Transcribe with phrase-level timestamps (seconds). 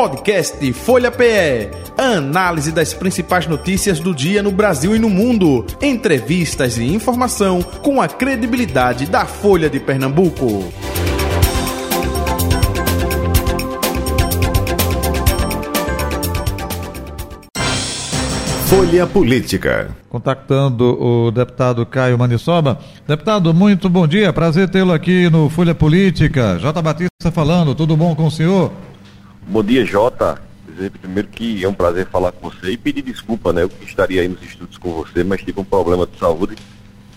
[0.00, 1.68] Podcast Folha PE.
[1.98, 5.66] Análise das principais notícias do dia no Brasil e no mundo.
[5.82, 10.72] Entrevistas e informação com a credibilidade da Folha de Pernambuco.
[18.64, 19.94] Folha Política.
[20.08, 22.78] Contactando o deputado Caio Manissoba.
[23.06, 24.32] Deputado, muito bom dia.
[24.32, 26.58] Prazer tê-lo aqui no Folha Política.
[26.58, 26.80] J.
[26.80, 27.74] Batista falando.
[27.74, 28.72] Tudo bom com o senhor?
[29.46, 30.40] Bom dia, Jota.
[30.68, 33.62] Dizer primeiro que é um prazer falar com você e pedir desculpa, né?
[33.62, 36.56] Eu estaria aí nos estudos com você, mas tive um problema de saúde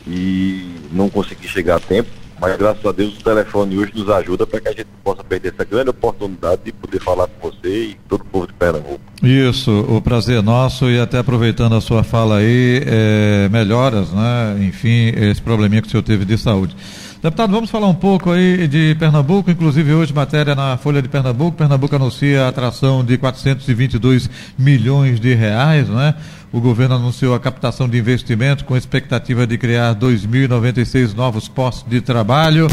[0.07, 2.09] e não consegui chegar a tempo.
[2.43, 5.53] Mas graças a Deus o telefone hoje nos ajuda para que a gente possa perder
[5.53, 8.99] essa grande oportunidade de poder falar com você e todo o povo de Pernambuco.
[9.23, 14.57] Isso, o prazer é nosso e até aproveitando a sua fala aí, é, melhoras, né?
[14.59, 16.75] Enfim, esse probleminha que o senhor teve de saúde.
[17.23, 21.55] Deputado, vamos falar um pouco aí de Pernambuco, inclusive hoje matéria na Folha de Pernambuco.
[21.55, 24.29] Pernambuco anuncia a atração de 422
[24.59, 26.15] milhões de reais, né?
[26.53, 31.99] O governo anunciou a captação de investimentos com expectativa de criar 2.096 novos postos de
[31.99, 32.67] trabalho.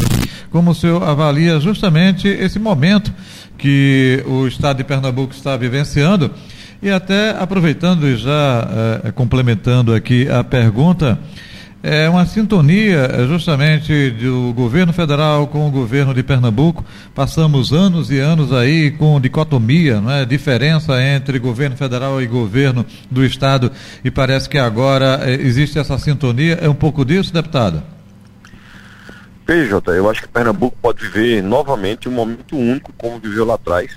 [0.51, 3.11] Como o senhor avalia justamente esse momento
[3.57, 6.29] que o estado de Pernambuco está vivenciando?
[6.79, 11.19] E até aproveitando e já eh, complementando aqui a pergunta,
[11.83, 16.85] é uma sintonia é, justamente do governo federal com o governo de Pernambuco.
[17.15, 20.25] Passamos anos e anos aí com dicotomia, é?
[20.25, 23.71] diferença entre governo federal e governo do estado
[24.03, 26.59] e parece que agora é, existe essa sintonia.
[26.61, 27.81] É um pouco disso, deputado?
[29.45, 33.91] PJ, eu acho que Pernambuco pode viver novamente um momento único como viveu lá atrás,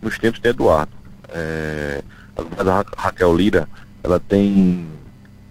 [0.00, 0.92] nos tempos de Eduardo.
[1.30, 2.00] É,
[2.36, 3.68] a Raquel Lira,
[4.02, 4.86] ela tem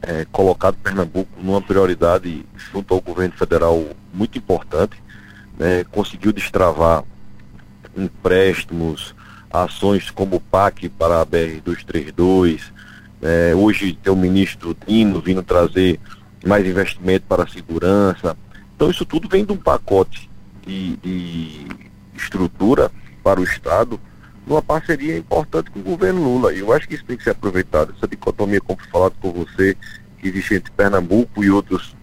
[0.03, 5.01] é, colocado Pernambuco numa prioridade junto ao governo federal muito importante,
[5.57, 7.03] né, conseguiu destravar
[7.95, 9.15] empréstimos,
[9.49, 12.61] ações como o PAC para a BR-232,
[13.21, 15.99] é, hoje tem o ministro Dino vindo trazer
[16.45, 18.35] mais investimento para a segurança.
[18.75, 20.29] Então isso tudo vem de um pacote
[20.65, 21.67] de, de
[22.15, 22.91] estrutura
[23.23, 23.99] para o Estado,
[24.45, 26.53] numa parceria importante com o governo Lula.
[26.53, 29.31] E eu acho que isso tem que ser aproveitado, essa dicotomia, como foi falado com
[29.31, 29.77] você,
[30.19, 31.95] que existe entre Pernambuco e outros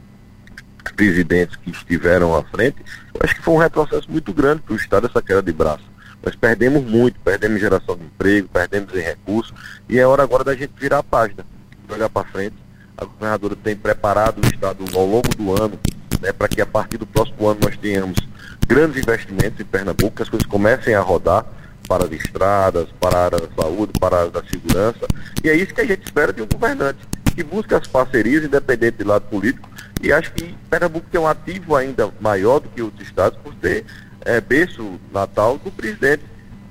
[0.97, 2.77] presidentes que estiveram à frente,
[3.15, 5.85] eu acho que foi um retrocesso muito grande para o Estado essa queda de braço.
[6.23, 9.55] Nós perdemos muito, perdemos em geração de emprego, perdemos em recursos,
[9.89, 11.47] e é hora agora da gente virar a página,
[11.89, 12.57] olhar para frente.
[12.97, 15.79] A governadora tem preparado o Estado ao longo do ano,
[16.21, 18.19] né, para que a partir do próximo ano nós tenhamos
[18.67, 21.47] grandes investimentos em Pernambuco, que as coisas comecem a rodar
[21.91, 25.09] para as estradas, para a área da saúde, para a área da segurança.
[25.43, 27.01] E é isso que a gente espera de um governante,
[27.35, 29.69] que busca as parcerias, independente do lado político.
[30.01, 33.85] E acho que Pernambuco tem um ativo ainda maior do que outros estados por ter
[34.21, 36.23] é, berço natal do presidente.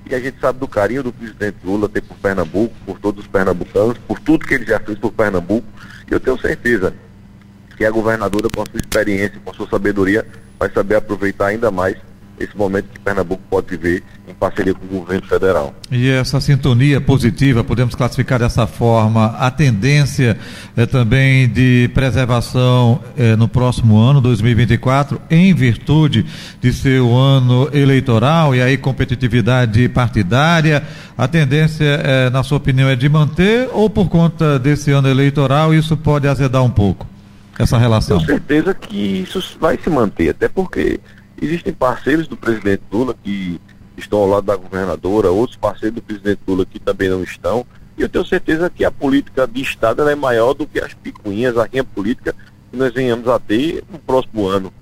[0.08, 3.30] E a gente sabe do carinho do presidente Lula ter por Pernambuco, por todos os
[3.30, 5.68] pernambucanos, por tudo que ele já fez por Pernambuco.
[6.10, 6.94] E eu tenho certeza
[7.76, 10.26] que a governadora, com a sua experiência, com a sua sabedoria,
[10.58, 11.98] vai saber aproveitar ainda mais
[12.40, 15.74] esse momento que Pernambuco pode viver em parceria com o governo federal.
[15.90, 20.38] E essa sintonia positiva, podemos classificar dessa forma, a tendência
[20.74, 26.24] é também de preservação é, no próximo ano, 2024, em virtude
[26.60, 30.82] de ser o ano eleitoral e aí competitividade partidária,
[31.18, 35.74] a tendência, é, na sua opinião, é de manter ou por conta desse ano eleitoral
[35.74, 37.06] isso pode azedar um pouco?
[37.58, 38.16] Essa relação?
[38.16, 40.98] Tenho certeza que isso vai se manter, até porque
[41.40, 43.60] Existem parceiros do presidente Lula que
[43.96, 47.66] estão ao lado da governadora, outros parceiros do presidente Lula que também não estão.
[47.96, 51.56] E eu tenho certeza que a política de Estado é maior do que as picuinhas,
[51.56, 52.34] a rinha política
[52.70, 54.72] que nós venhamos a ter no próximo ano.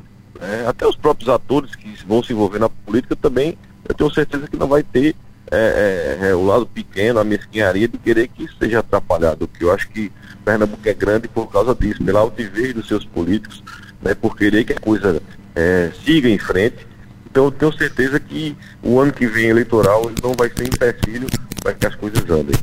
[0.40, 3.58] É, até os próprios atores que vão se envolver na política também,
[3.88, 5.16] eu tenho certeza que não vai ter
[5.50, 9.48] é, é, é o lado pequeno, a mesquinharia de querer que isso seja atrapalhado.
[9.48, 10.12] Que eu acho que
[10.44, 13.62] Pernambuco é grande por causa disso, pela altivez dos seus políticos,
[14.02, 15.20] né, por querer que a coisa
[15.58, 16.86] é, siga em frente.
[17.28, 21.26] Então eu tenho certeza que o ano que vem eleitoral não vai ser empecilho
[21.60, 22.54] para que as coisas andem.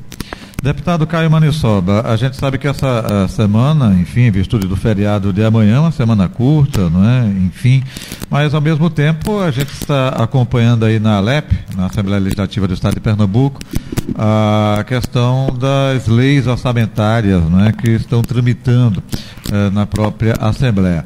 [0.63, 5.43] Deputado Caio Manissoba, a gente sabe que essa semana, enfim, em virtude do feriado de
[5.43, 7.27] amanhã, uma semana curta, não é?
[7.27, 7.83] Enfim,
[8.31, 12.73] mas ao mesmo tempo a gente está acompanhando aí na Alep, na Assembleia Legislativa do
[12.73, 13.59] Estado de Pernambuco,
[14.17, 19.03] a questão das leis orçamentárias, não é, que estão tramitando
[19.51, 21.05] eh, na própria Assembleia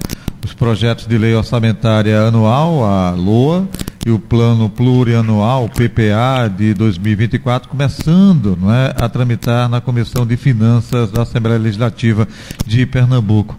[0.49, 3.67] os projetos de lei orçamentária anual, a LOA,
[4.05, 10.35] e o plano plurianual, PPA, de 2024, começando não é, a tramitar na Comissão de
[10.35, 12.27] Finanças da Assembleia Legislativa
[12.65, 13.57] de Pernambuco.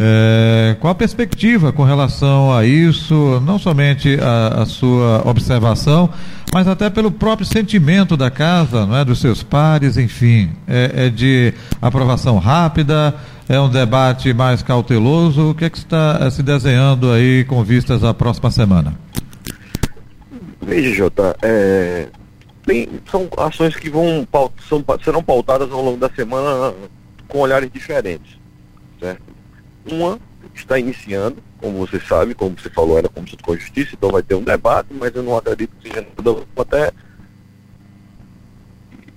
[0.00, 6.08] É, qual a perspectiva com relação a isso, não somente a, a, sua observação,
[6.52, 11.10] mas até pelo próprio sentimento da casa, não é, dos seus pares, enfim, é, é
[11.10, 11.52] de
[11.82, 13.14] aprovação rápida,
[13.48, 15.50] é um debate mais cauteloso.
[15.50, 18.94] O que é que está eh, se desenhando aí com vistas à próxima semana?
[20.60, 22.08] Veja, Jota, é,
[22.66, 24.28] tem, são ações que vão
[24.68, 26.74] são, serão pautadas ao longo da semana
[27.26, 28.38] com olhares diferentes,
[29.00, 29.22] certo?
[29.90, 30.18] Uma
[30.54, 34.22] está iniciando, como você sabe, como você falou, era como com a justiça, então vai
[34.22, 36.06] ter um debate, mas eu não acredito que seja
[36.56, 36.92] até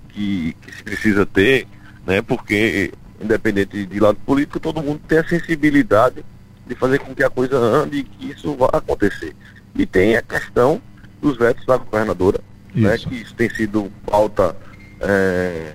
[0.08, 1.66] que, que se precisa ter,
[2.06, 2.22] né?
[2.22, 2.92] Porque
[3.22, 6.24] independente de lado político, todo mundo tem a sensibilidade
[6.66, 9.34] de fazer com que a coisa ande e que isso vá acontecer.
[9.74, 10.80] E tem a questão
[11.20, 12.40] dos vetos da governadora,
[12.74, 13.08] né, isso.
[13.08, 14.56] né, que isso tem sido pauta
[15.00, 15.72] é,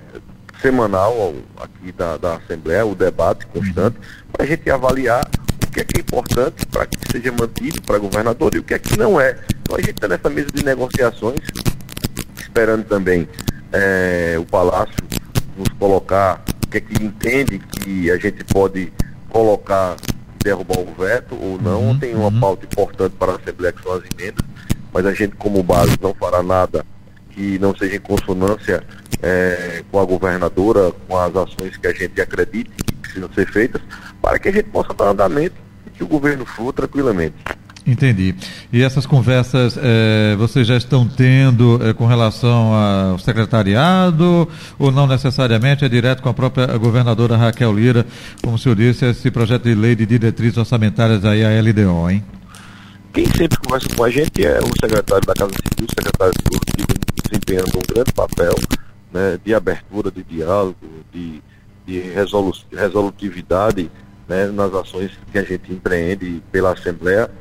[0.61, 4.31] semanal aqui da, da Assembleia, o debate constante, uhum.
[4.31, 5.29] para a gente avaliar
[5.63, 8.63] o que é que é importante para que seja mantido para a governadora e o
[8.63, 9.37] que é que não é.
[9.61, 11.39] Então a gente está nessa mesa de negociações,
[12.39, 13.27] esperando também
[13.71, 14.95] é, o Palácio
[15.57, 16.43] nos colocar
[16.81, 18.91] que entende que a gente pode
[19.29, 19.95] colocar,
[20.43, 21.89] derrubar o veto ou não.
[21.89, 22.39] Uhum, Tem uma uhum.
[22.39, 24.45] pauta importante para a Assembleia que são as emendas,
[24.93, 26.85] mas a gente como base não fará nada
[27.31, 28.83] que não seja em consonância
[29.21, 33.81] é, com a governadora, com as ações que a gente acredite que precisam ser feitas,
[34.21, 37.35] para que a gente possa dar andamento e que o governo flua tranquilamente.
[37.87, 38.35] Entendi.
[38.71, 44.45] E essas conversas eh, vocês já estão tendo eh, com relação ao secretariado
[44.77, 48.05] ou não necessariamente é direto com a própria governadora Raquel Lira,
[48.43, 52.25] como o senhor disse, esse projeto de lei de diretrizes orçamentárias aí, a LDO, hein?
[53.13, 56.43] Quem sempre conversa com a gente é o secretário da Casa Civil, o secretário de
[56.43, 58.53] Tudo, que desempenhando um grande papel
[59.13, 60.75] né, de abertura, de diálogo,
[61.13, 61.41] de,
[61.85, 63.89] de resolu resolutividade
[64.27, 67.31] né, nas ações que a gente empreende pela Assembleia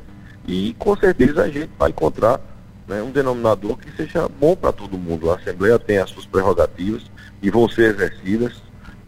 [0.47, 2.41] e com certeza a gente vai encontrar
[2.87, 5.31] né, um denominador que seja bom para todo mundo.
[5.31, 7.03] A Assembleia tem as suas prerrogativas
[7.43, 8.53] e vão ser exercidas.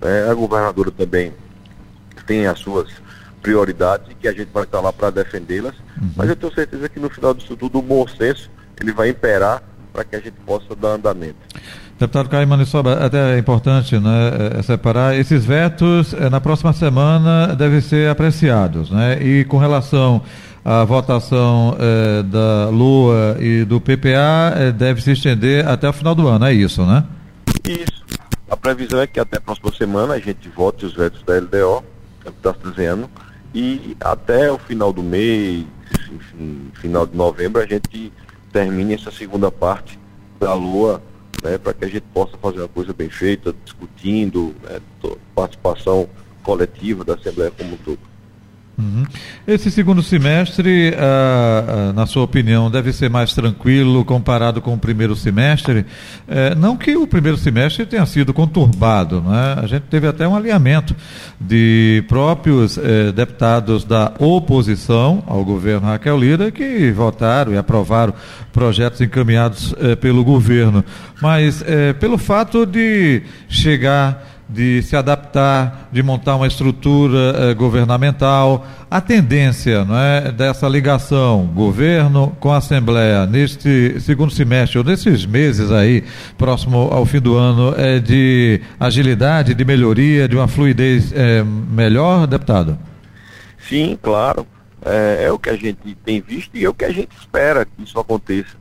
[0.01, 1.33] Né, a governadora também
[2.27, 2.89] tem as suas
[3.41, 5.75] prioridades e que a gente vai estar lá para defendê-las.
[6.01, 6.11] Uhum.
[6.17, 8.51] Mas eu tenho certeza que no final disso tudo o bom senso
[8.81, 9.63] ele vai imperar
[9.93, 11.37] para que a gente possa dar andamento.
[11.99, 17.57] Deputado Caio Manissoba, até é importante né, é, separar, esses vetos é, na próxima semana
[17.57, 18.89] devem ser apreciados.
[18.91, 19.21] Né?
[19.21, 20.23] E com relação
[20.69, 26.15] a votação eh, da Lua e do PPA eh, deve se estender até o final
[26.15, 27.07] do ano, é isso, né?
[27.67, 28.05] Isso.
[28.51, 31.83] A previsão é que até a próxima semana a gente vote os vetos da LDO,
[32.21, 32.55] que está
[33.55, 35.65] e até o final do mês,
[36.13, 38.13] enfim, final de novembro, a gente
[38.53, 39.99] termine essa segunda parte
[40.39, 41.03] da Lua,
[41.43, 44.81] né, para que a gente possa fazer uma coisa bem feita, discutindo, né,
[45.35, 46.07] participação
[46.43, 48.18] coletiva da Assembleia como um todo.
[48.79, 49.05] Uhum.
[49.45, 54.79] Esse segundo semestre, ah, ah, na sua opinião, deve ser mais tranquilo comparado com o
[54.79, 55.85] primeiro semestre?
[56.29, 59.57] É, não que o primeiro semestre tenha sido conturbado, né?
[59.61, 60.95] a gente teve até um alinhamento
[61.41, 68.15] de próprios eh, deputados da oposição ao governo Raquel Lira que votaram e aprovaram
[68.53, 70.85] projetos encaminhados eh, pelo governo.
[71.21, 78.67] Mas eh, pelo fato de chegar de se adaptar, de montar uma estrutura eh, governamental.
[78.91, 85.71] A tendência não é, dessa ligação governo com Assembleia neste segundo semestre, ou nesses meses
[85.71, 86.03] aí,
[86.39, 92.27] próximo ao fim do ano, é de agilidade, de melhoria, de uma fluidez eh, melhor,
[92.27, 92.79] deputado?
[93.69, 94.47] Sim, claro.
[94.83, 97.67] É, é, o que a gente tem visto e é o que a gente espera
[97.67, 98.57] que isso aconteça.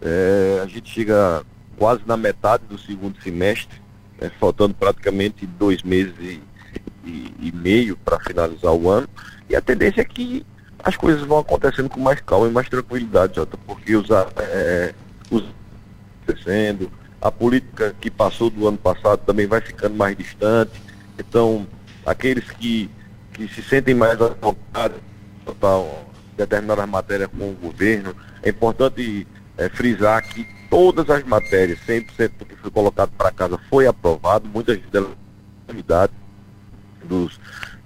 [0.00, 1.42] É, a gente chega
[1.76, 3.81] quase na metade do segundo semestre
[4.22, 6.40] né, faltando praticamente dois meses e,
[7.04, 9.08] e, e meio para finalizar o ano.
[9.50, 10.46] E a tendência é que
[10.82, 14.94] as coisas vão acontecendo com mais calma e mais tranquilidade, Jota, porque os, é,
[15.30, 15.44] os
[16.22, 20.72] acontecendo, a política que passou do ano passado também vai ficando mais distante.
[21.18, 21.66] Então,
[22.06, 22.88] aqueles que,
[23.32, 24.94] que se sentem mais à vontade
[26.36, 29.26] determinadas matérias com o governo, é importante
[29.56, 34.48] é, frisar que todas as matérias, 100% do que foi colocado para casa foi aprovado,
[34.48, 35.10] muitas delas
[37.04, 37.38] dos,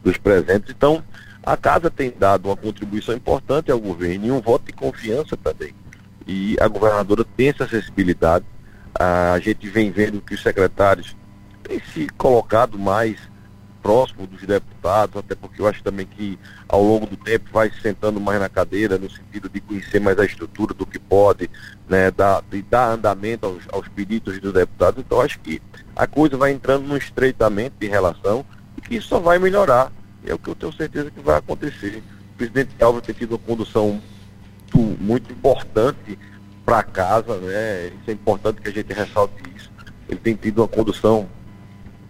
[0.04, 0.70] dos presentes.
[0.70, 1.02] Então,
[1.42, 5.74] a casa tem dado uma contribuição importante ao governo e um voto de confiança também.
[6.28, 8.44] E a governadora tem essa acessibilidade.
[8.94, 11.16] A gente vem vendo que os secretários
[11.64, 13.18] têm se colocado mais
[13.86, 16.36] próximo dos deputados, até porque eu acho também que
[16.68, 20.18] ao longo do tempo vai se sentando mais na cadeira, no sentido de conhecer mais
[20.18, 21.48] a estrutura do que pode,
[21.88, 25.04] né, dar, de dar andamento aos, aos pedidos dos deputados.
[25.06, 25.62] Então acho que
[25.94, 28.44] a coisa vai entrando num estreitamento de relação
[28.76, 29.92] e que isso só vai melhorar.
[30.26, 32.02] É o que eu tenho certeza que vai acontecer.
[32.34, 34.02] O presidente Alves tem tido uma condução
[34.74, 36.18] muito, muito importante
[36.64, 37.92] para casa, né?
[38.00, 39.70] Isso é importante que a gente ressalte isso.
[40.08, 41.28] Ele tem tido uma condução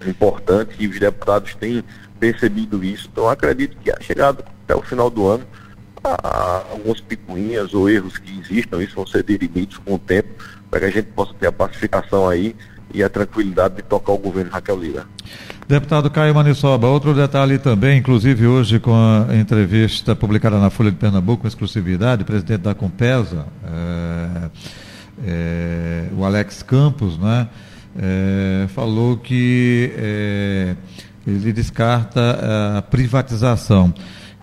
[0.07, 1.83] importante e os deputados têm
[2.19, 3.09] percebido isso.
[3.13, 5.45] Então acredito que a chegada até o final do ano,
[6.71, 10.29] algumas picuinhas ou erros que existam, isso vão ser dirimidos com o tempo,
[10.71, 12.55] para que a gente possa ter a pacificação aí
[12.93, 15.07] e a tranquilidade de tocar o governo Raquel Lira.
[15.69, 20.97] Deputado Caio Manissoba, outro detalhe também, inclusive hoje com a entrevista publicada na Folha de
[20.97, 24.51] Pernambuco, com exclusividade, o presidente da Compesa, é,
[25.27, 27.49] é, o Alex Campos, né,
[27.99, 29.91] é, falou que
[31.27, 33.93] ele descarta a privatização.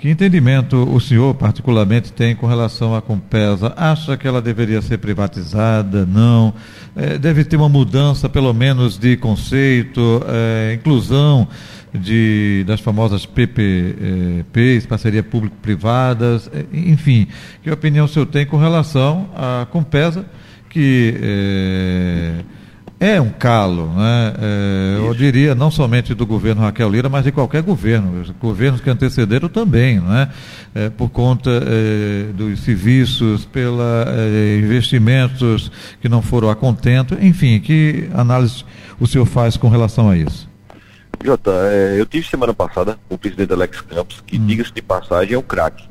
[0.03, 3.73] Que entendimento o senhor, particularmente, tem com relação à Compesa?
[3.77, 6.05] Acha que ela deveria ser privatizada?
[6.05, 6.53] Não?
[6.93, 11.47] É, deve ter uma mudança, pelo menos, de conceito, é, inclusão
[11.93, 17.25] de, das famosas PPPs, parceria público-privadas, é, enfim.
[17.61, 20.25] Que opinião o senhor tem com relação à Compesa,
[20.69, 21.13] que
[23.03, 24.33] é, um calo, né?
[24.41, 28.89] É, eu diria não somente do governo Raquel Lira, mas de qualquer governo, governos que
[28.89, 30.29] antecederam também, né?
[30.73, 35.69] É, por conta é, dos serviços, pelos é, investimentos
[35.99, 38.63] que não foram a contento, enfim, que análise
[38.97, 40.49] o senhor faz com relação a isso?
[41.21, 44.45] Jota, é, eu tive semana passada com o presidente Alex Campos, que, hum.
[44.45, 45.89] diga-se de passagem, é um craque.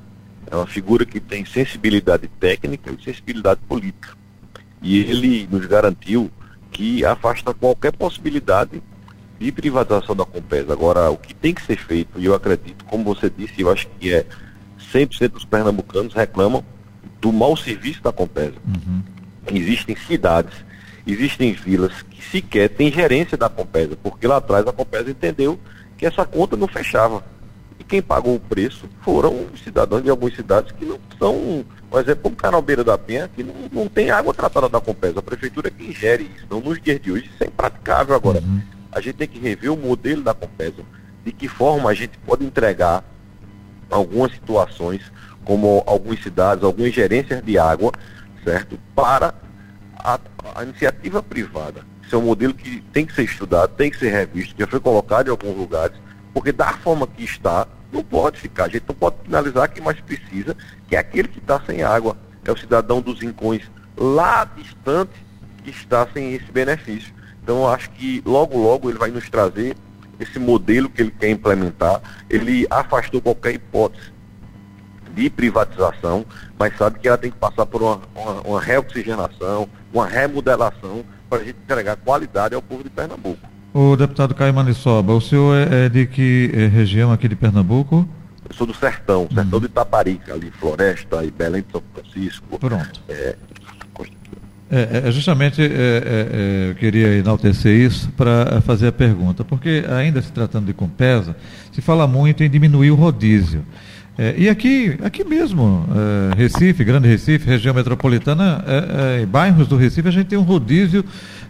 [0.51, 4.17] É uma figura que tem sensibilidade técnica e sensibilidade política.
[4.81, 6.31] E ele nos garantiu
[6.73, 8.83] que afasta qualquer possibilidade
[9.39, 10.73] de privatização da Compesa.
[10.73, 13.87] Agora, o que tem que ser feito, e eu acredito, como você disse, eu acho
[14.01, 14.25] que é
[14.93, 16.65] 100% dos pernambucanos reclamam
[17.21, 18.57] do mau serviço da Compesa.
[18.67, 19.03] Uhum.
[19.53, 20.55] Existem cidades,
[21.07, 25.59] existem vilas que sequer têm gerência da Compesa, porque lá atrás a Compesa entendeu
[25.99, 27.25] que essa conta não fechava.
[27.79, 32.01] E quem pagou o preço foram os cidadãos de algumas cidades que não são por
[32.01, 35.19] exemplo, como Canalbeira da Penha, que não, não tem água tratada da Compesa.
[35.19, 36.47] A prefeitura é que ingere isso.
[36.47, 38.41] Então, nos dias de hoje, isso é impraticável agora.
[38.41, 38.63] Uhum.
[38.91, 40.83] A gente tem que rever o modelo da Compesa.
[41.23, 43.05] De que forma a gente pode entregar
[43.91, 45.03] algumas situações,
[45.45, 47.93] como algumas cidades, algumas gerências de água,
[48.43, 48.79] certo?
[48.97, 49.35] Para
[49.99, 50.19] a,
[50.55, 51.85] a iniciativa privada.
[52.03, 54.81] Isso é um modelo que tem que ser estudado, tem que ser revisto, já foi
[54.81, 55.95] colocado em alguns lugares,
[56.33, 58.65] porque da forma que está, não pode ficar.
[58.65, 60.57] A gente não pode finalizar quem mais precisa,
[60.89, 62.17] que é aquele que está sem água.
[62.45, 63.63] É o cidadão dos rincões
[63.97, 65.13] lá distante
[65.63, 67.15] que está sem esse benefício.
[67.43, 69.77] Então, acho que logo, logo ele vai nos trazer
[70.19, 72.01] esse modelo que ele quer implementar.
[72.31, 74.13] Ele afastou qualquer hipótese
[75.15, 76.25] de privatização,
[76.59, 81.43] mas sabe que ela tem que passar por uma, uma, uma reoxigenação, uma remodelação para
[81.43, 83.52] a gente entregar qualidade ao povo de Pernambuco.
[83.75, 88.07] O deputado Caio Manissoba, o senhor é, é de que é, região aqui de Pernambuco?
[88.47, 89.61] Eu sou do Sertão, Sertão uhum.
[89.61, 92.59] de Itaparica, ali, Floresta e Belém de São Francisco.
[92.59, 93.01] Pronto.
[93.09, 93.37] É,
[94.71, 100.21] é, é justamente é, é, eu queria enaltecer isso para fazer a pergunta, porque ainda
[100.21, 101.35] se tratando de Compesa,
[101.73, 103.65] se fala muito em diminuir o rodízio.
[104.19, 105.87] É, e aqui, aqui mesmo,
[106.35, 111.03] é, Recife, Grande Recife, região metropolitana, é, bairros do Recife, a gente tem um rodízio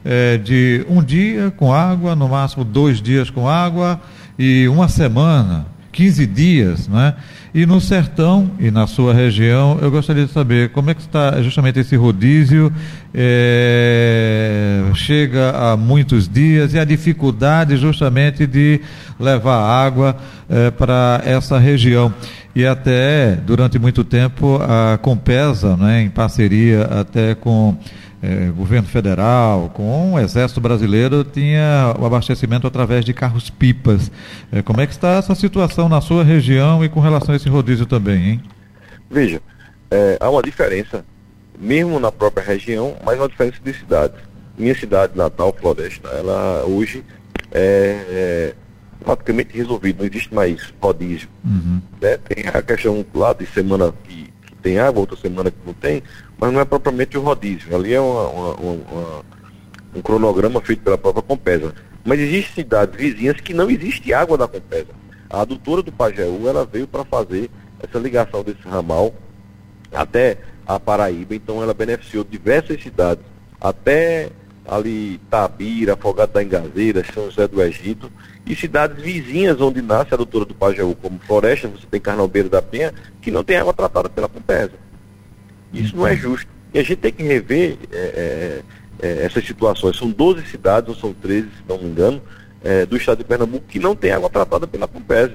[0.05, 4.01] é, de um dia com água, no máximo dois dias com água
[4.39, 7.15] e uma semana, 15 dias, né?
[7.55, 11.43] E no sertão e na sua região, eu gostaria de saber como é que está
[11.43, 12.73] justamente esse rodízio,
[13.13, 18.81] é, chega a muitos dias e a dificuldade justamente de
[19.21, 20.17] levar água
[20.49, 22.13] é, para essa região.
[22.57, 27.77] E até, durante muito tempo, a Compesa, né, em parceria até com
[28.23, 34.13] é, governo federal, com o Exército Brasileiro, tinha o abastecimento através de carros-pipas.
[34.53, 37.49] É, como é que está essa situação na sua região e com relação a esse
[37.49, 38.43] rodízio também, hein?
[39.11, 39.43] Veja,
[39.91, 41.05] é, há uma diferença,
[41.59, 44.17] mesmo na própria região, mas uma diferença de cidades.
[44.57, 47.05] Minha cidade natal, Floresta, ela hoje
[47.51, 48.55] é, é
[49.05, 51.29] praticamente resolvida, não existe mais rodízio.
[51.45, 51.81] Uhum.
[52.01, 52.17] Né?
[52.19, 54.22] Tem a questão lá de semana que
[54.63, 56.03] tem água, outra semana que não tem,
[56.39, 57.75] mas não é propriamente o rodízio.
[57.75, 59.23] Ali é uma, uma, uma,
[59.95, 61.75] um cronograma feito pela própria Compesa.
[62.05, 64.89] Mas existem cidades vizinhas que não existe água da Compesa.
[65.29, 67.51] A adutora do Pajeú, ela veio para fazer
[67.83, 69.15] essa ligação desse ramal
[69.93, 73.25] até a Paraíba, então ela beneficiou diversas cidades,
[73.61, 74.31] até
[74.67, 78.11] ali Tabira, Afogado da Engazeira, São José do Egito,
[78.47, 82.63] e cidades vizinhas onde nasce a adutora do Pajeú, como Floresta, você tem Carnalbeiro da
[82.63, 84.73] Penha, que não tem água tratada pela Compesa.
[85.73, 86.51] Isso não é justo.
[86.75, 88.63] E a gente tem que rever é,
[89.01, 89.97] é, é essas situações.
[89.97, 92.21] São 12 cidades, ou são 13, se não me engano,
[92.63, 95.35] é, do estado de Pernambuco, que não tem água tratada pela Compesa.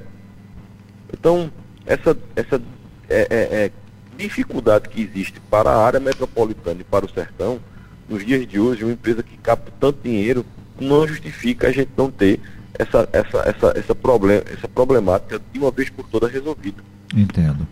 [1.12, 1.52] Então,
[1.86, 2.62] essa, essa
[3.10, 3.72] é, é, é,
[4.18, 7.60] dificuldade que existe para a área metropolitana e para o sertão,
[8.10, 10.46] nos dias de hoje, uma empresa que capta tanto dinheiro
[10.80, 12.40] não justifica a gente não ter
[12.78, 16.78] essa, essa, essa, essa, problem, essa problemática de uma vez por todas resolvida.
[17.16, 17.68] Entendo.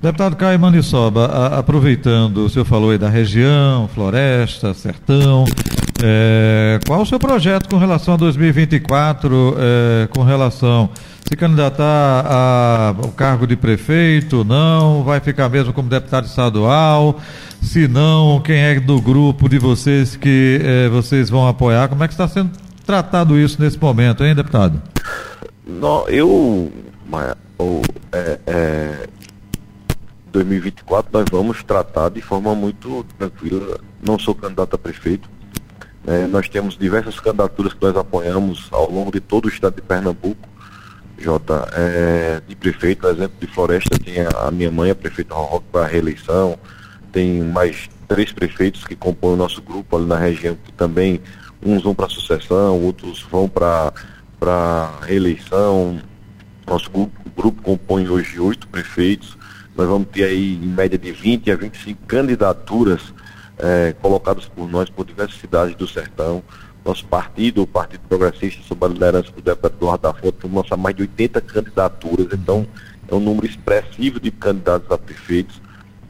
[0.00, 5.44] Deputado Caio Manisoba, a, aproveitando, o senhor falou aí da região, floresta, sertão,
[6.02, 10.90] é, qual o seu projeto com relação a 2024, é, com relação
[11.28, 17.18] se candidatar ao cargo de prefeito, não, vai ficar mesmo como deputado estadual,
[17.62, 22.08] se não, quem é do grupo de vocês que é, vocês vão apoiar, como é
[22.08, 22.50] que está sendo
[22.84, 24.82] tratado isso nesse momento, hein, deputado?
[25.66, 26.70] Não, eu,
[28.12, 29.08] é, é,
[30.32, 33.78] 2024 nós vamos tratar de forma muito tranquila.
[34.04, 35.30] Não sou candidato a prefeito.
[36.06, 39.82] É, nós temos diversas candidaturas que nós apoiamos ao longo de todo o estado de
[39.82, 40.48] Pernambuco.
[41.18, 45.66] Jota, é, de prefeito, exemplo de Floresta, tem a, a minha mãe, a prefeita Roque,
[45.70, 46.58] para reeleição.
[47.12, 51.20] Tem mais três prefeitos que compõem o nosso grupo ali na região, que também
[51.64, 53.92] uns vão para sucessão, outros vão para
[55.02, 56.00] reeleição.
[56.66, 59.38] Nosso grupo, grupo compõe hoje oito prefeitos.
[59.76, 63.00] Nós vamos ter aí em média de 20 a 25 candidaturas
[63.58, 66.42] é, colocadas por nós por diversas cidades do sertão.
[66.84, 70.96] Nosso partido, o Partido Progressista, sob a liderança do deputado Eduardo da Fonte, lançar mais
[70.96, 72.66] de 80 candidaturas, então
[73.08, 75.60] é um número expressivo de candidatos a prefeitos.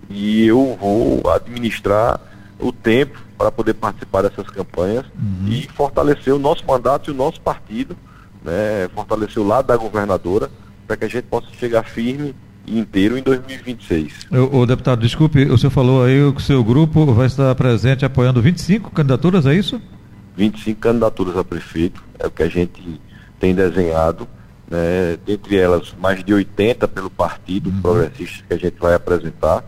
[0.08, 2.18] E eu vou administrar
[2.58, 5.48] o tempo para poder participar dessas campanhas uhum.
[5.48, 7.96] e fortalecer o nosso mandato e o nosso partido,
[8.42, 10.50] né, fortalecer o lado da governadora,
[10.86, 12.34] para que a gente possa chegar firme
[12.66, 14.26] inteiro em 2026.
[14.30, 18.04] O, o, deputado, desculpe, o senhor falou aí que o seu grupo vai estar presente
[18.04, 19.80] apoiando 25 candidaturas, é isso?
[20.36, 23.00] 25 candidaturas a prefeito, é o que a gente
[23.38, 24.26] tem desenhado,
[24.70, 27.82] né, dentre elas mais de 80 pelo Partido uhum.
[27.82, 29.64] Progressista que a gente vai apresentar,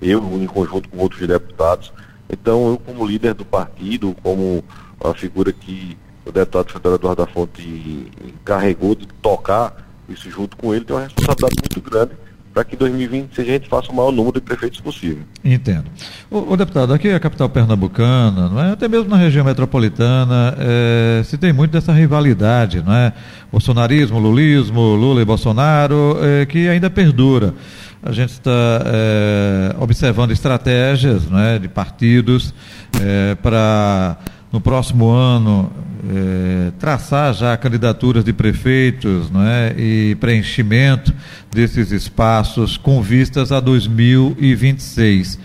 [0.00, 1.92] eu em conjunto com outros deputados.
[2.30, 4.64] Então, eu como líder do partido, como
[5.02, 10.74] a figura que o deputado federal Eduardo da Fonte encarregou de tocar isso junto com
[10.74, 12.12] ele, tem uma responsabilidade muito grande
[12.52, 15.22] para que em 2020 a gente faça o maior número de prefeitos possível.
[15.44, 15.84] Entendo.
[16.30, 18.72] O, o, deputado, aqui é a capital pernambucana, não é?
[18.72, 23.12] até mesmo na região metropolitana, é, se tem muito dessa rivalidade, não é?
[23.50, 27.54] Bolsonarismo, lulismo, Lula e Bolsonaro, é, que ainda perdura.
[28.02, 28.50] A gente está
[28.86, 32.54] é, observando estratégias não é, de partidos
[33.00, 34.16] é, para
[34.52, 35.70] no próximo ano
[36.08, 41.12] é, traçar já candidaturas de prefeitos não é, e preenchimento
[41.50, 45.38] desses espaços com vistas a 2026.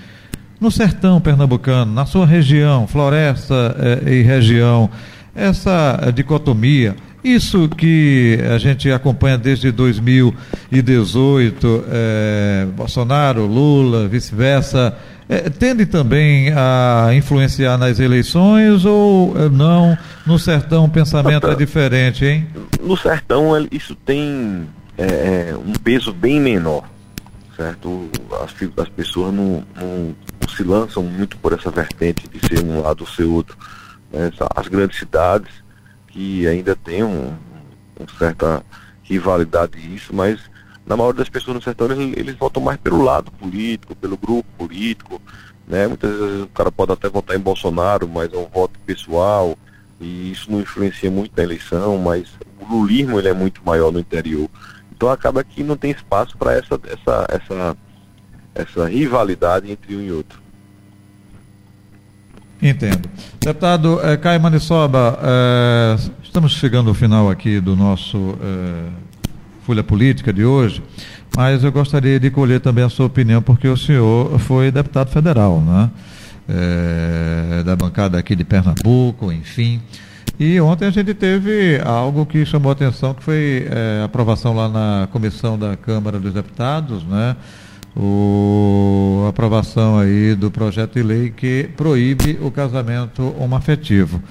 [0.60, 4.90] No sertão pernambucano, na sua região, floresta é, e região,
[5.36, 14.98] essa dicotomia, isso que a gente acompanha desde 2018, é, Bolsonaro, Lula, vice-versa,
[15.30, 19.98] é, tende também a influenciar nas eleições ou é, não?
[20.26, 22.48] No sertão o pensamento é diferente, hein?
[22.82, 26.84] No sertão isso tem é, um peso bem menor,
[27.56, 28.10] certo?
[28.44, 30.14] As, as pessoas não, não,
[30.54, 33.58] se lançam muito por essa vertente de ser um lado ou ser outro.
[34.12, 34.30] Né?
[34.56, 35.64] As grandes cidades
[36.14, 37.36] que ainda tem um,
[38.00, 38.64] uma certa
[39.02, 40.40] rivalidade isso, mas
[40.86, 44.48] na maioria das pessoas no sertão, eles, eles votam mais pelo lado político, pelo grupo
[44.58, 45.20] político,
[45.68, 45.88] né?
[45.88, 49.58] Muitas vezes o cara pode até votar em Bolsonaro, mas é um voto pessoal,
[50.00, 54.00] e isso não influencia muito na eleição, mas o lulismo ele é muito maior no
[54.00, 54.50] interior.
[54.92, 57.78] Então acaba que não tem espaço para essa, essa, essa,
[58.54, 60.43] essa rivalidade entre um e outro.
[62.64, 63.10] Entendo.
[63.42, 68.90] Deputado eh, Caio Manissoba, eh, estamos chegando ao final aqui do nosso eh,
[69.66, 70.82] Folha Política de hoje,
[71.36, 75.60] mas eu gostaria de colher também a sua opinião, porque o senhor foi deputado federal,
[75.60, 75.92] né?
[76.48, 79.82] É, da bancada aqui de Pernambuco, enfim.
[80.40, 83.66] E ontem a gente teve algo que chamou a atenção, que foi
[84.02, 87.36] a aprovação lá na comissão da Câmara dos Deputados, né?
[87.96, 94.22] O, a aprovação aí do projeto de lei que proíbe o casamento homoafetivo.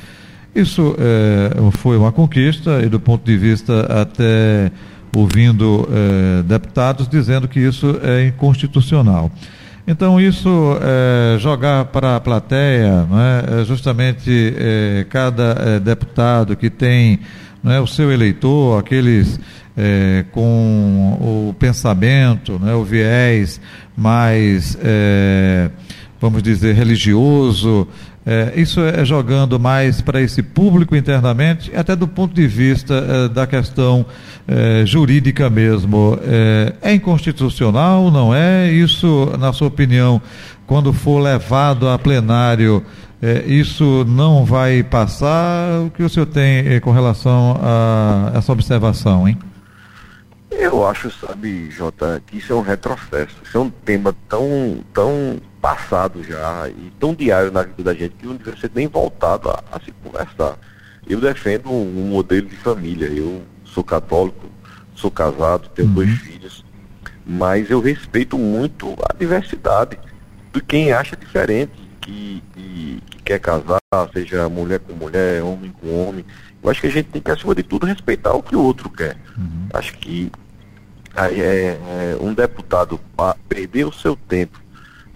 [0.55, 4.71] Isso é, foi uma conquista e do ponto de vista até
[5.15, 9.31] ouvindo eh, deputados dizendo que isso é inconstitucional.
[9.87, 13.05] Então, isso é, jogar para a plateia,
[13.61, 17.19] é, justamente é, cada deputado que tem
[17.65, 19.39] é, o seu eleitor, aqueles
[20.33, 23.59] com o pensamento, o viés
[23.97, 24.77] mais
[26.23, 27.89] vamos dizer, religioso.
[28.25, 33.29] É, isso é jogando mais para esse público internamente, até do ponto de vista é,
[33.29, 34.07] da questão
[34.47, 36.17] é, jurídica mesmo.
[36.23, 38.71] É, é inconstitucional, não é?
[38.71, 40.23] Isso, na sua opinião,
[40.65, 42.85] quando for levado a plenário,
[43.23, 45.83] é, isso não vai passar?
[45.83, 49.39] O que o senhor tem é, com relação a essa observação, hein?
[50.51, 53.37] Eu acho, sabe, Jota, que isso é um retrocesso.
[53.45, 58.17] Isso é um tema tão, tão passado já e tão diário na vida da gente
[58.17, 60.59] que não deve ser nem voltado a, a se conversar.
[61.09, 63.07] Eu defendo um, um, modelo de família.
[63.07, 64.47] Eu sou católico,
[64.97, 65.95] sou casado, tenho uhum.
[65.95, 66.65] dois filhos,
[67.25, 69.97] mas eu respeito muito a diversidade
[70.53, 73.03] de quem acha diferente, que, que
[73.33, 73.81] quer casar,
[74.13, 76.25] seja mulher com mulher, homem com homem.
[76.63, 78.91] Eu acho que a gente tem que, acima de tudo, respeitar o que o outro
[78.91, 79.17] quer.
[79.37, 79.69] Uhum.
[79.73, 80.31] Acho que
[81.17, 83.01] é, é, um deputado
[83.49, 84.61] perder o seu tempo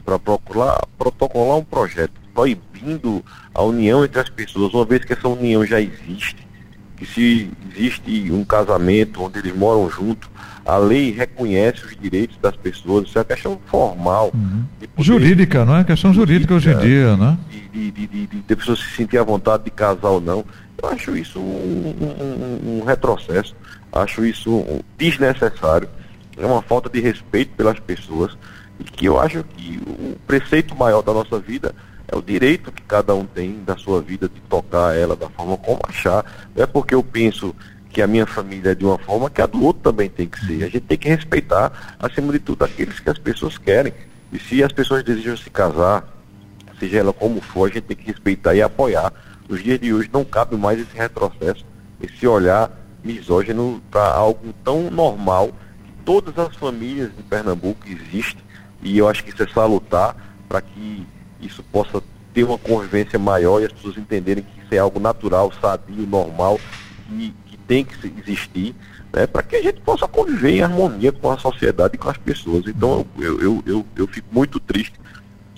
[0.04, 3.24] para protocolar um projeto proibindo
[3.54, 6.46] a união entre as pessoas, uma vez que essa união já existe,
[6.96, 10.28] que se existe um casamento onde eles moram juntos,
[10.64, 14.30] a lei reconhece os direitos das pessoas, isso é uma questão formal.
[14.34, 14.64] Uhum.
[14.98, 15.84] Jurídica, não é?
[15.84, 17.38] Questão jurídica, jurídica hoje em dia, né?
[17.76, 20.42] De, de, de, de, pessoas se sentir à vontade de casar ou não.
[20.82, 23.54] Eu acho isso um, um, um retrocesso,
[23.92, 24.64] acho isso
[24.96, 25.86] desnecessário,
[26.38, 28.36] é uma falta de respeito pelas pessoas
[28.80, 31.74] e que eu acho que o preceito maior da nossa vida
[32.08, 35.58] é o direito que cada um tem da sua vida de tocar ela da forma
[35.58, 36.24] como achar.
[36.54, 37.54] Não é porque eu penso
[37.90, 40.38] que a minha família é de uma forma que a do outro também tem que
[40.46, 40.64] ser.
[40.64, 43.92] A gente tem que respeitar, acima de tudo, aqueles que as pessoas querem.
[44.32, 46.15] E se as pessoas desejam se casar,
[46.78, 49.12] seja ela como for, a gente tem que respeitar e apoiar.
[49.48, 51.64] Nos dias de hoje não cabe mais esse retrocesso,
[52.00, 52.70] esse olhar
[53.04, 58.42] misógino para algo tão normal que todas as famílias de Pernambuco existem
[58.82, 60.16] e eu acho que isso é salutar
[60.48, 61.06] para que
[61.40, 62.02] isso possa
[62.34, 66.60] ter uma convivência maior e as pessoas entenderem que isso é algo natural, sadio, normal
[67.12, 68.74] e que tem que existir,
[69.12, 72.18] né, para que a gente possa conviver em harmonia com a sociedade e com as
[72.18, 72.66] pessoas.
[72.66, 74.94] Então eu, eu, eu, eu fico muito triste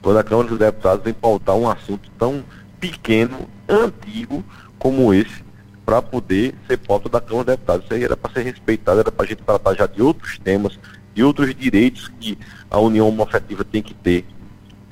[0.02, 2.44] quando a Câmara dos Deputados vem pautar um assunto tão
[2.80, 4.44] pequeno, antigo
[4.78, 5.44] como esse,
[5.84, 7.84] para poder ser pauta da Câmara dos Deputados.
[7.84, 10.78] Isso aí era para ser respeitado, era para a gente tratar já de outros temas,
[11.14, 12.38] de outros direitos que
[12.70, 14.24] a união homoafetiva tem que ter,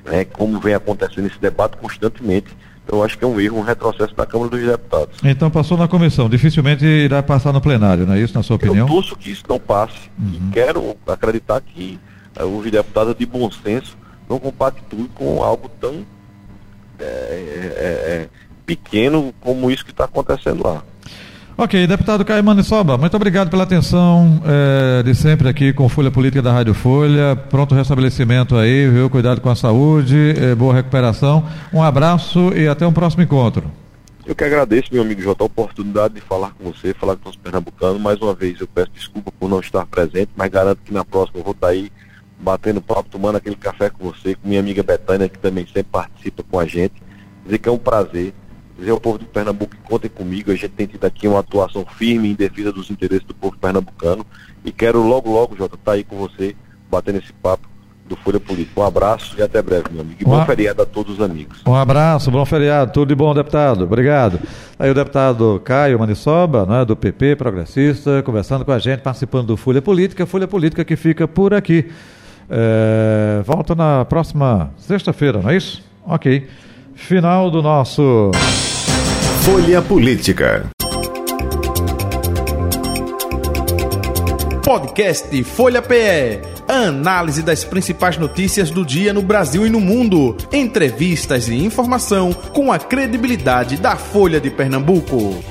[0.05, 2.47] né, como vem acontecendo esse debate constantemente.
[2.87, 5.17] Eu acho que é um erro, um retrocesso da Câmara dos Deputados.
[5.23, 8.87] Então passou na comissão, dificilmente irá passar no plenário, não é isso, na sua opinião?
[8.87, 10.49] Eu torço que isso não passe uhum.
[10.49, 11.99] e quero acreditar que
[12.39, 13.97] uh, os deputados de bom senso
[14.29, 16.05] não compactuem com algo tão
[16.99, 18.29] é, é, é,
[18.65, 20.83] pequeno como isso que está acontecendo lá.
[21.59, 26.39] Ok, deputado Caio Manisoba, muito obrigado pela atenção é, de sempre aqui com Folha Política
[26.39, 27.35] da Rádio Folha.
[27.35, 29.09] Pronto restabelecimento aí, viu?
[29.09, 31.47] Cuidado com a saúde, é, boa recuperação.
[31.73, 33.71] Um abraço e até um próximo encontro.
[34.23, 37.35] Eu que agradeço, meu amigo Jota, a oportunidade de falar com você, falar com os
[37.35, 37.99] pernambucanos.
[37.99, 41.39] Mais uma vez eu peço desculpa por não estar presente, mas garanto que na próxima
[41.39, 41.89] eu vou estar aí
[42.39, 46.43] batendo papo, tomando aquele café com você, com minha amiga Betânia, que também sempre participa
[46.43, 46.95] com a gente.
[47.43, 48.33] Dizer que é um prazer
[48.77, 50.51] dizer ao povo de Pernambuco que contem comigo.
[50.51, 54.25] A gente tem tido aqui uma atuação firme em defesa dos interesses do povo pernambucano.
[54.63, 56.55] E quero logo, logo, Jota, estar tá aí com você,
[56.89, 57.67] batendo esse papo
[58.07, 58.79] do Folha Política.
[58.79, 60.17] Um abraço e até breve, meu amigo.
[60.21, 61.61] E bom feriado a todos os amigos.
[61.65, 63.83] Um abraço, bom feriado, tudo de bom, deputado.
[63.83, 64.39] Obrigado.
[64.79, 69.57] Aí o deputado Caio Manissoba, né, do PP Progressista, conversando com a gente, participando do
[69.57, 70.25] Folha Política.
[70.25, 71.89] Folha Política que fica por aqui.
[72.49, 75.83] É, volta na próxima sexta-feira, não é isso?
[76.05, 76.47] Ok.
[76.95, 78.31] Final do nosso.
[79.41, 80.65] Folha Política.
[84.63, 86.41] Podcast Folha PE.
[86.67, 90.35] Análise das principais notícias do dia no Brasil e no mundo.
[90.51, 95.41] Entrevistas e informação com a credibilidade da Folha de Pernambuco.